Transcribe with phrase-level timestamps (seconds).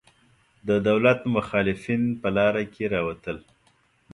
[0.67, 3.37] د دولت مخالفین په لاره کې راوتل.